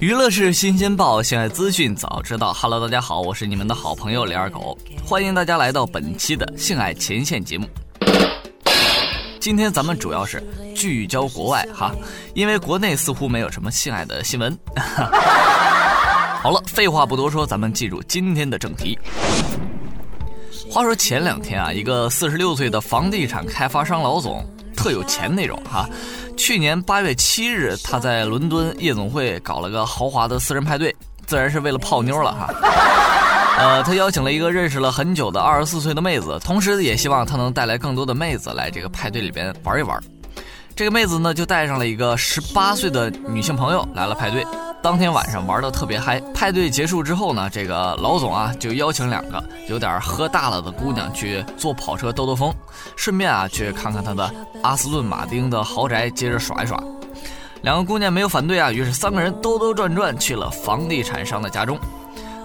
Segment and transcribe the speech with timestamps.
[0.00, 2.52] 娱乐是新鲜报，性爱资讯早知道。
[2.52, 7.66] Hello，大家好，我是你们的好朋友李二狗，欢迎大家来到本期的性爱前线节目。
[9.40, 10.40] 今天咱们主要是
[10.72, 11.92] 聚焦国外哈，
[12.32, 14.56] 因为国内似乎没有什么性爱的新闻。
[16.40, 18.96] 好了，废话不多说，咱们进入今天的正题。
[20.70, 24.46] 话说前两天啊，一个四十六岁的房地产开发商老总，
[24.76, 25.88] 特有钱那种哈。
[26.38, 30.94] 去年八月七日，他在伦敦夜总会搞了个豪华的私人派对，
[31.26, 32.48] 自然是为了泡妞了哈。
[33.58, 40.00] 呃，他邀请了一个认识了很久的二十四岁的妹子，同时也希望他能带来更多的妹子来这个派对里边玩一玩。
[40.76, 44.46] 这个妹子呢，就带上了一个十八岁的女性朋友来了派对。
[44.80, 52.54] 当天晚上玩的特别嗨，派对结束之后呢，这个老总啊就邀请两个有点喝大了的姑娘去坐跑车兜兜风，
[52.96, 54.32] 顺便啊去看看他的
[54.62, 56.82] 阿斯顿马丁的豪宅，接着耍一耍。
[57.62, 61.76] 两个姑娘没有反对啊，于是三个人兜兜转转去了房地产商的家中。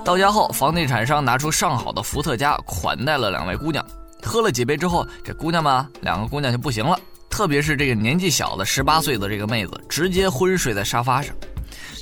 [0.04, 3.86] 到家后，房地产商拿出上好的伏特加款待了两位姑娘。
[4.24, 6.98] 喝了几杯之后，这姑娘们两个姑娘就不行了，
[7.30, 11.34] 特别是这个年纪小的十八岁的这个妹子，直接昏睡在沙发上。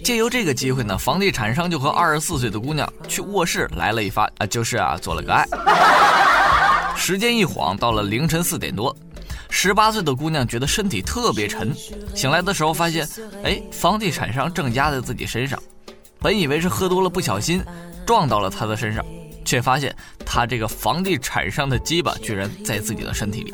[0.04, 5.46] 借由这个机会呢，房地产商就和二十四岁的姑娘去卧室来了一发啊，就是啊做了个爱。
[6.96, 8.96] 时间一晃到了凌晨四点多，
[9.50, 11.74] 十八岁的姑娘觉得身体特别沉，
[12.16, 13.08] 醒来的时候发现，
[13.44, 15.62] 哎，房地产商正压在自己身上。
[16.20, 17.64] 本以为是喝多了不小心
[18.06, 19.04] 撞到了他的身上，
[19.46, 23.52] 却发现他这个房地产商的鸡巴居然在自己的身体里。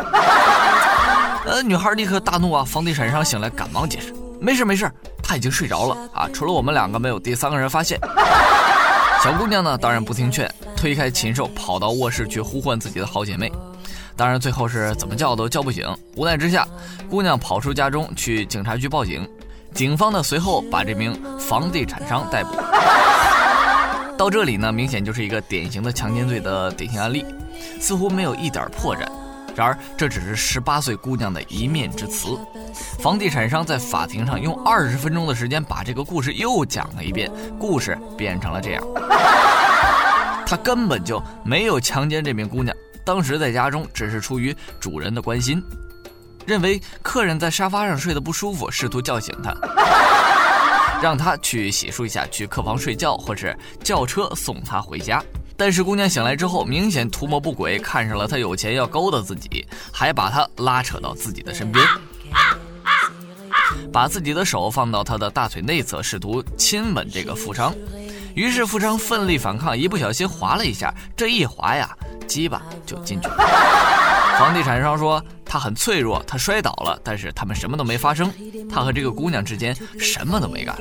[1.46, 2.64] 呃，女孩立刻大怒啊！
[2.66, 4.14] 房地产商醒来赶忙解释。
[4.40, 4.92] 没事没事，
[5.28, 6.30] 他已经睡着了啊！
[6.34, 8.00] 除了我们两个，没有第三个人发现。
[9.22, 13.52] 小姑娘呢，当然不听劝，推开禽兽，跑到卧室去呼唤自己的好姐妹。
[14.16, 16.66] 当然最后是怎么叫都叫不醒，无奈之下，
[17.10, 19.30] 姑娘跑出家中去警察局报警。
[19.74, 22.56] 警方呢随后把这名房地产商逮捕。
[24.18, 27.26] 到这里呢，明显就是一个典型的强奸罪的典型案例，
[27.82, 29.06] 似乎没有一点破绽。
[29.58, 32.38] 然而，这只是十八岁姑娘的一面之词。
[33.00, 38.84] 房地产商在法庭上用二十分钟的时间把这个故事又讲了一遍，故事变成了这样：
[40.46, 45.60] 他根本就没有强奸这名姑娘，当时在家中只是出于主人的关心，
[46.46, 49.56] 认为客人在沙发上睡得不舒服，试图叫醒他，
[51.02, 55.20] 让他去洗漱一下，去客房睡觉，或是叫车送他回家。
[55.58, 61.84] 但是姑娘醒来之后，明显图谋不轨，看上了他有钱要勾搭自己，还把他拉扯到自己的身边，
[63.92, 67.74] 把自己的手放到他的大腿内侧，试图亲吻这个富商。
[68.36, 71.90] 于是富商奋力反抗，一不小心滑了一下，这一滑呀，
[72.28, 73.36] 鸡巴就进去了。
[74.38, 78.32] 房地产商说他很脆弱，他摔倒了，但是他们什么都没发生，
[78.72, 80.78] 他和这个姑娘之间什么都没干。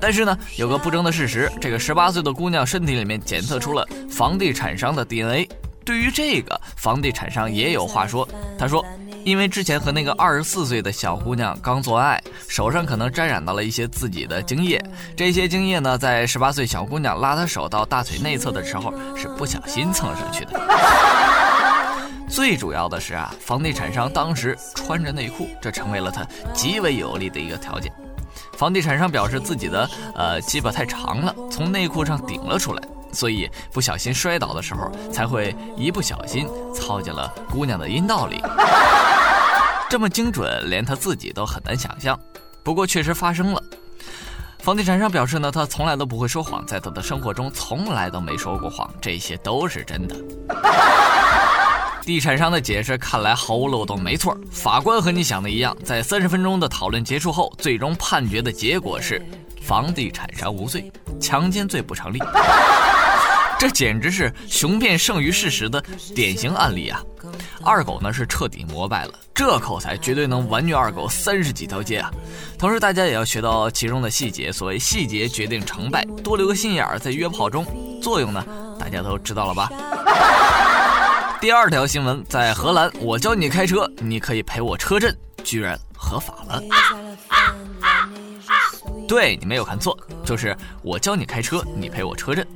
[0.00, 5.48] 但是呢，有个不争的事实，这个十八岁的姑娘身体里面检测出了房地产商的 DNA。
[5.84, 8.28] 对于这个，房地产商也有话说。
[8.58, 8.84] 他说，
[9.24, 14.80] 因为之前和那个二十四岁的小姑娘刚做爱，手上可能沾染到了一些自己的精液。
[15.16, 20.60] 这些精液呢，在十八岁小姑娘拉他手到大腿内侧的时候，是不小心蹭上去的。
[22.28, 26.24] 最主要的是啊，房地产商当时穿着内裤，这成为了他
[26.54, 27.90] 极为有利的一个条件。
[28.60, 38.38] 房地产商表示自己的呃鸡巴太长了，从内裤上顶了出来，所以不小心摔倒的时候才会一不小心操进了姑娘的阴道里。
[39.88, 42.20] 这么精准，连他自己都很难想象。
[42.62, 43.62] 不过确实发生了。
[44.58, 50.14] 房地产商表示呢，他从来都不会说谎，在他的生活中从来都没说过谎，这些都是真的。
[52.04, 54.36] 地产商的解释看来毫无漏洞，没错。
[54.50, 59.20] 法官和你想的一样，在三十分钟的讨论结束后，最终判决的结果是
[59.62, 60.90] 房地产商无罪，
[61.20, 62.18] 强奸罪不成立。
[63.58, 65.84] 这简直是雄辩胜于事实的
[66.14, 67.02] 典型案例啊！
[67.62, 72.10] 二狗呢是彻底膜拜了，这口才绝对能完虐二狗三十几条街啊！
[72.58, 77.66] 同时大家也要学到其中的细节，所谓细节决定成败，多留个心眼儿在约炮中，
[78.02, 78.42] 作用呢
[78.78, 79.70] 大家都知道了吧？
[81.40, 86.62] 第二条新闻在荷兰，我教你开车，你可以赔我车震，居然合法了。
[86.68, 86.76] 啊
[87.28, 87.38] 啊
[87.80, 88.10] 啊
[89.08, 92.46] 对你没有看错，就是我教你开车，你赔我车震。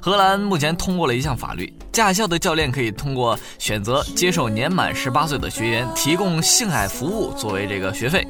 [0.00, 8.26] 荷兰目前通过了一项法律，驾校的教练可以通过选择接受年满十八岁的学员提供性爱服务作为这个学费。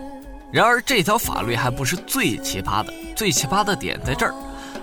[0.53, 4.35] 然而这条法律还不是最奇葩的，最奇葩的点在这儿。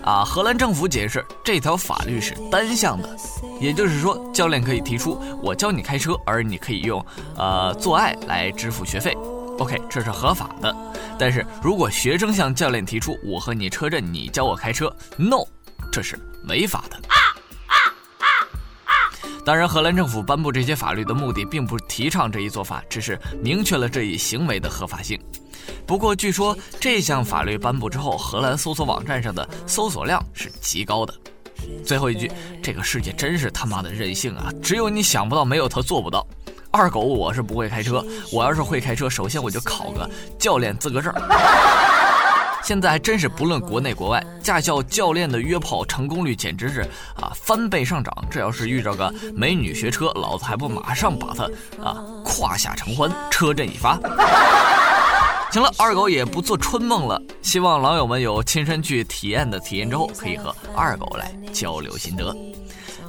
[0.03, 3.17] 啊，荷兰政府解释，这条法律是单向的，
[3.59, 7.03] 也就是说，教练可以提出我教你开车，而你可以用
[7.37, 9.15] 呃做爱来支付学费。
[9.59, 10.75] OK，这是合法的。
[11.17, 15.45] 但是如果学生向教练提出“我和你车震，你教我开车 ”，No，
[15.91, 16.97] 这是违法的。
[16.97, 17.15] 啊
[19.45, 25.19] 当然，荷兰政府颁布这些法律的目的，并不提倡这一做法，只是明确了这一行为的合法性。
[25.85, 31.13] 不过，据说这项法律颁布之后，荷兰搜索网站上的搜索量是极高的。
[31.85, 32.31] 最后一句，
[32.61, 34.51] 这个世界真是他妈的任性啊！
[34.61, 36.25] 只有你想不到，没有他做不到。
[36.71, 40.09] 二狗，我是不会开车，我要是会开车，首先我就考个
[40.39, 41.13] 教练资格证。
[42.63, 46.81] 现在还真是不论国内国外，驾校教练的约炮成功率简直是
[47.15, 48.13] 啊翻倍上涨。
[48.31, 51.43] 这要是遇着个美女学车，老子还不马上把她
[51.83, 53.99] 啊胯下承欢，车震一发。
[55.53, 57.21] 行了，二狗也不做春梦了。
[57.43, 62.35] 希望老友们有亲身去体验的体验之后，可以和二狗来交流心得。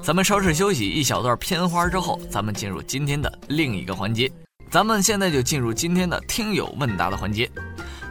[0.03, 4.31] 咱们稍事休息一小段片花之后，咱们进入今天的另一个环节。
[4.71, 7.51] 咱们现在就进入今天的听友问答的环节。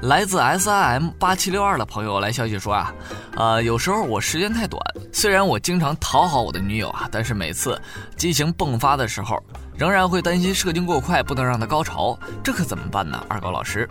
[0.02, 2.92] 来自 S I M 八七六二的朋友来消息说啊，
[3.36, 4.82] 呃，有时候我时间太短，
[5.12, 7.80] 虽然我经常讨好我的女友啊，但是每次
[8.18, 9.38] 激情迸发的时候，
[9.78, 13.24] 仍然会担心射精过快，不能让她高潮，这可怎么办呢？
[13.30, 13.88] 二狗老师，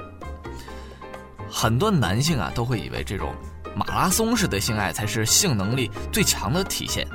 [1.52, 3.34] 很多男性啊都会以为这种
[3.76, 7.06] 马拉松式的性爱才是性能力最强的体现，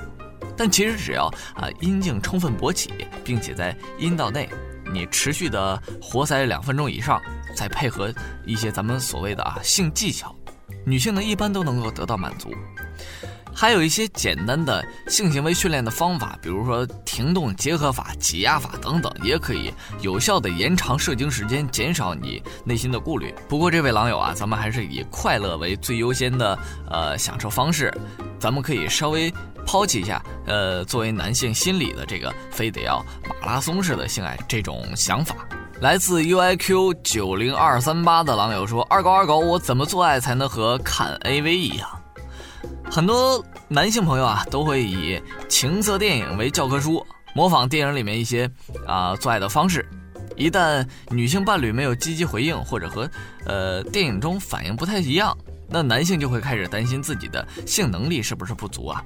[0.55, 1.25] 但其实只要
[1.55, 2.91] 啊阴茎充分勃起，
[3.23, 4.47] 并且在阴道内
[4.93, 7.19] 你持续的活塞两分钟以上。
[7.55, 8.13] 再配合
[8.45, 10.35] 一些咱们所谓的啊性技巧，
[10.85, 12.53] 女性呢一般都能够得到满足。
[13.59, 23.33] 还有一些简单的性行为训练的方法，比如说停动结合法、挤压法等等，也可以有效的延长射精时间，减少你内心的顾虑。
[23.49, 26.55] 不过这位狼友啊，咱们还是以快乐为最优先的
[26.87, 27.91] 呃享受方式，
[28.39, 29.33] 咱们可以稍微
[29.65, 35.35] 抛弃一下呃作为男性心理的这个非得要马拉松式的性爱这种想法。
[35.81, 41.89] 来自 UIQ 九零二三八的狼友说：“二狗二狗，我怎么做爱才能和看 AV 一样？”
[42.89, 47.05] 很多男性朋友啊，都会以情色电影为教科书，
[47.35, 48.49] 模仿电影里面一些
[48.87, 49.87] 啊做爱的方式。
[50.35, 53.09] 一旦女性伴侣没有积极回应，或者和
[53.45, 55.37] 呃电影中反应不太一样，
[55.69, 59.03] 那男性就会开始担心自己的性能力是不是不足啊？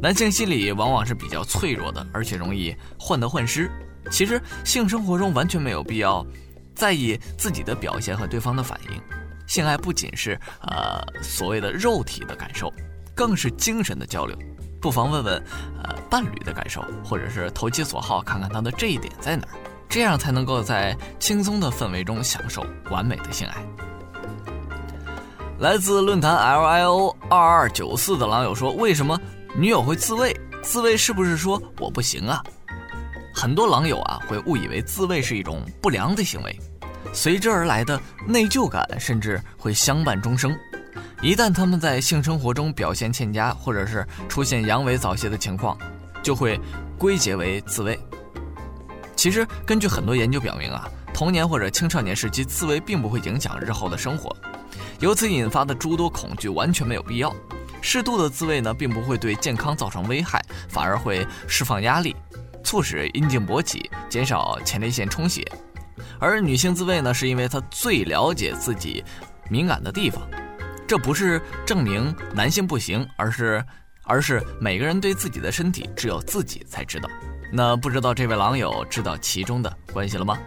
[0.00, 3.70] 男性心理往往是比较脆弱的，而且容易患得患失。
[4.10, 6.24] 其实性生活中完全没有必要
[6.74, 9.23] 在意自己的表现和对方的反应。
[9.46, 12.72] 性爱不仅是呃所谓的肉体的感受，
[13.14, 14.36] 更是精神的交流。
[14.80, 15.42] 不妨问问
[15.82, 19.54] 呃伴侣的感受，或者是投其所好，看看他的这一点在哪儿，
[19.88, 23.64] 这样才能够在轻松的氛围中享受完美的性爱。
[25.58, 29.18] 来自论坛 L I O 二二九四的狼友说：“为什么
[29.56, 30.36] 女友会自慰？
[30.62, 32.42] 自慰是不是说我不行啊？”
[33.32, 36.60] 很多狼友啊会误以为自慰是一种不良的行为，
[37.12, 40.56] 随之而来的内疚感甚至会相伴终生。
[41.22, 45.76] 一旦他们在性生活中表现欠佳，或者是出现阳痿早泄的情况，
[46.22, 46.60] 就会
[46.98, 47.98] 归结为自慰。
[49.16, 54.34] 其实，根据很多研究表明啊，童年或者青少年时期自慰并不会影响日后的生活，
[55.00, 57.34] 由此引发的诸多恐惧完全没有必要。
[57.80, 62.14] 适度的自慰呢，并不会对健康造成危害，反而会释放压力。
[62.62, 65.46] 促使阴茎勃起，减少前列腺充血，
[66.18, 69.04] 而女性自慰呢，是因为她最了解自己
[69.48, 70.22] 敏感的地方。
[70.86, 73.64] 这不是证明男性不行，而是
[74.04, 77.08] 而是每个人对自己的身体只有自己才知道。
[77.52, 80.38] 那不知道这位狼友知道其中的关系了吗？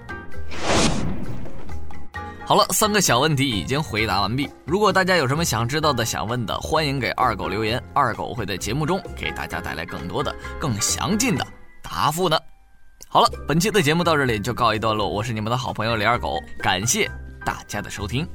[2.45, 4.49] 好了，三个小问题已经回答完毕。
[4.65, 11.45] 如果大家有什么想知道的、想问的，欢迎给二狗留言，二狗会在节目中给大家带来更多的、更详尽的。
[11.81, 12.37] 答复呢？
[13.09, 15.07] 好了，本期的节目到这里就告一段落。
[15.07, 17.09] 我是你们的好朋友李二狗，感谢
[17.45, 18.27] 大家的收听。